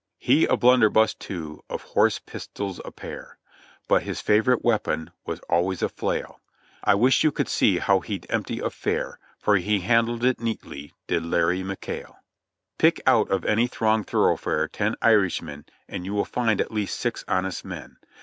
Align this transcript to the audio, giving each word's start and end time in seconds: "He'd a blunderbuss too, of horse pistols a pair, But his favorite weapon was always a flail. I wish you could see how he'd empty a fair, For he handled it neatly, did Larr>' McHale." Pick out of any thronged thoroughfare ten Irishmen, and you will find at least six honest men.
"He'd 0.17 0.47
a 0.49 0.57
blunderbuss 0.57 1.13
too, 1.13 1.63
of 1.69 1.83
horse 1.83 2.17
pistols 2.17 2.81
a 2.83 2.91
pair, 2.91 3.37
But 3.87 4.01
his 4.01 4.19
favorite 4.19 4.63
weapon 4.65 5.11
was 5.27 5.39
always 5.41 5.83
a 5.83 5.89
flail. 5.89 6.39
I 6.83 6.95
wish 6.95 7.23
you 7.23 7.31
could 7.31 7.47
see 7.47 7.77
how 7.77 7.99
he'd 7.99 8.25
empty 8.27 8.59
a 8.59 8.71
fair, 8.71 9.19
For 9.37 9.57
he 9.57 9.81
handled 9.81 10.23
it 10.25 10.41
neatly, 10.41 10.93
did 11.05 11.23
Larr>' 11.23 11.53
McHale." 11.63 12.15
Pick 12.79 12.99
out 13.05 13.29
of 13.29 13.45
any 13.45 13.67
thronged 13.67 14.07
thoroughfare 14.07 14.67
ten 14.67 14.95
Irishmen, 15.03 15.65
and 15.87 16.03
you 16.03 16.15
will 16.15 16.25
find 16.25 16.59
at 16.59 16.71
least 16.71 16.99
six 16.99 17.23
honest 17.27 17.63
men. 17.63 17.97